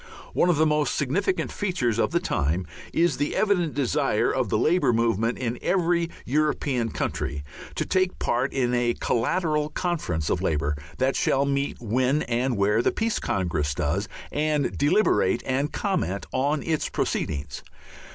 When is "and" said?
12.23-12.57, 14.31-14.75, 15.45-15.71